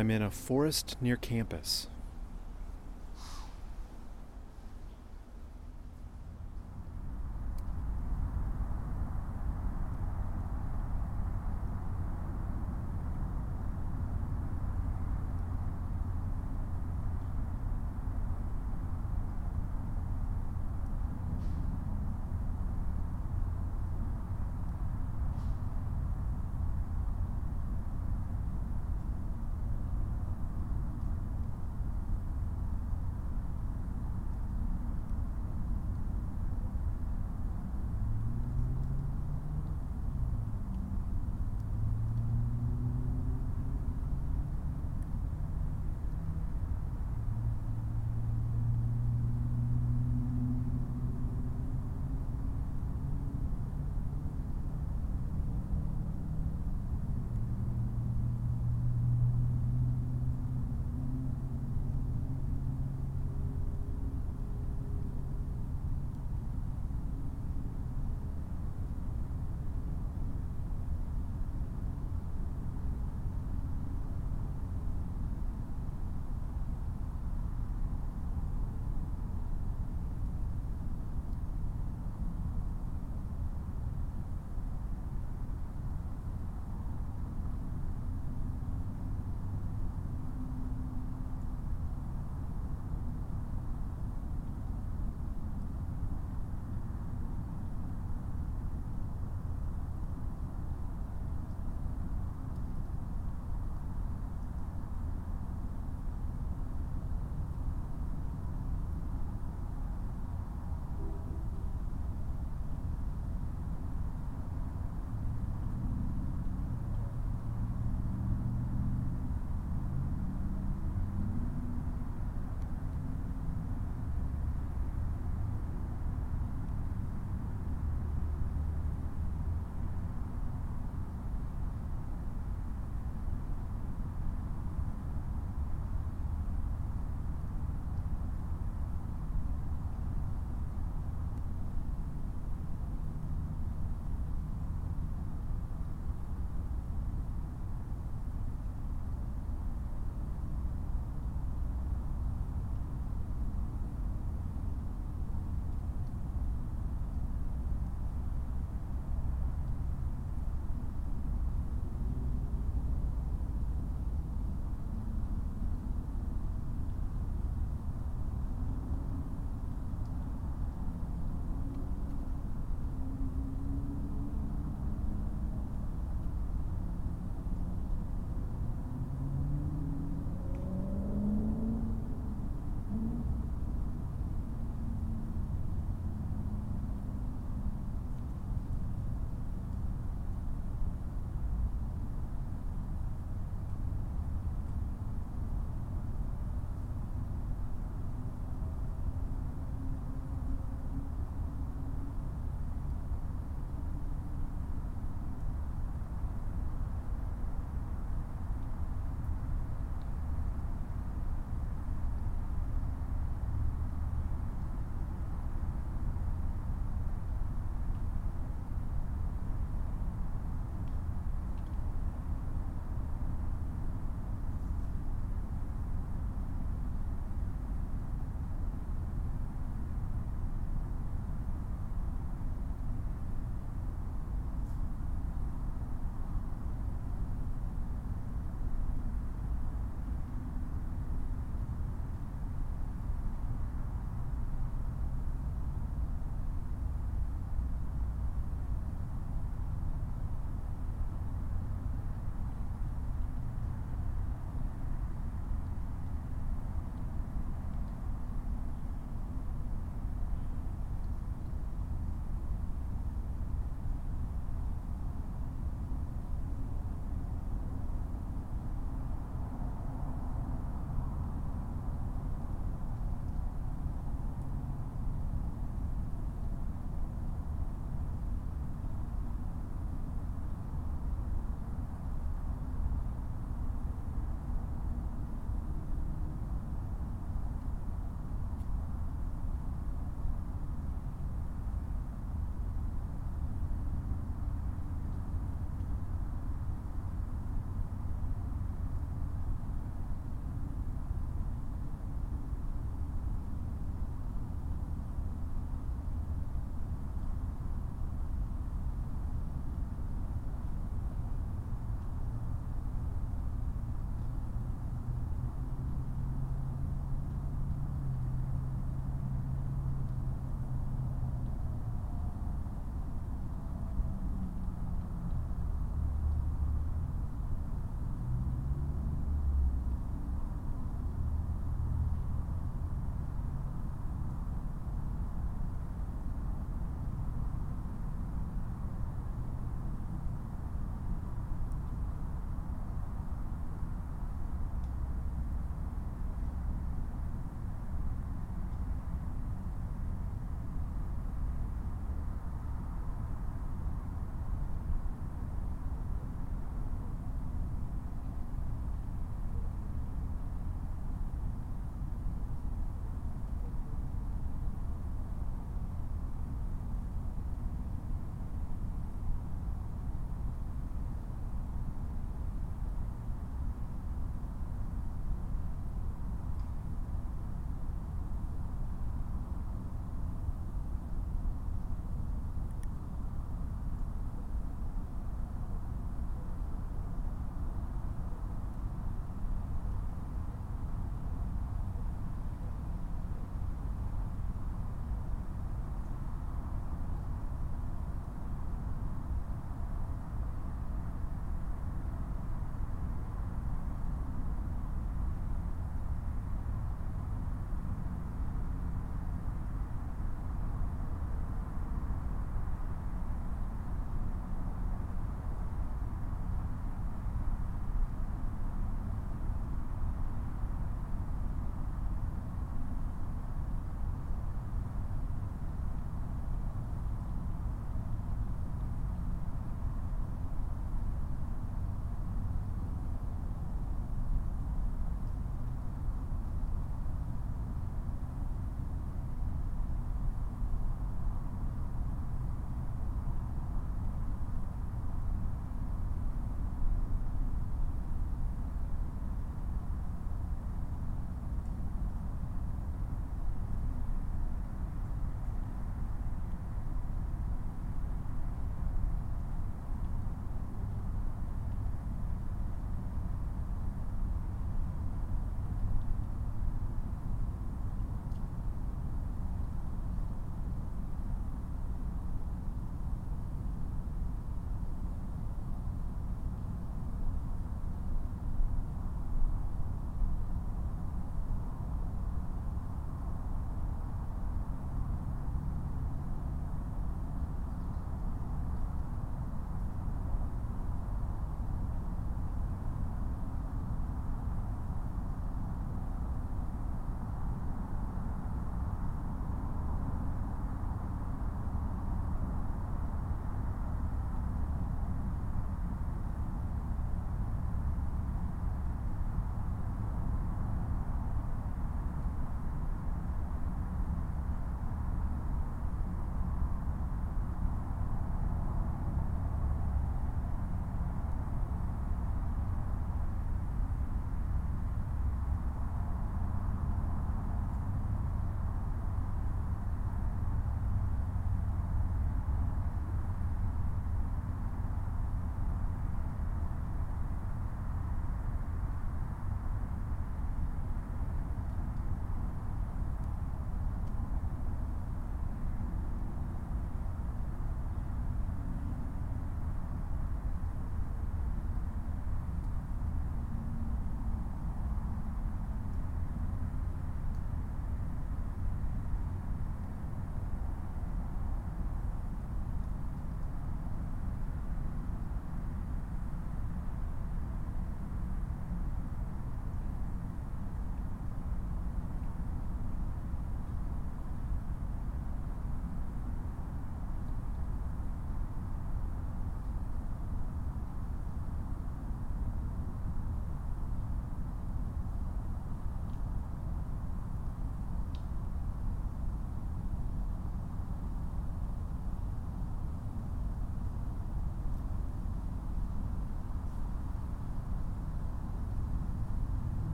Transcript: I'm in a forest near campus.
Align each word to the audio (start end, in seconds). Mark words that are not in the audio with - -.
I'm 0.00 0.10
in 0.10 0.22
a 0.22 0.30
forest 0.30 0.96
near 1.02 1.16
campus. 1.16 1.86